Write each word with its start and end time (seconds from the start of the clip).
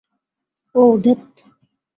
ওউ, 0.75 0.91
ধ্যাৎ। 1.03 1.21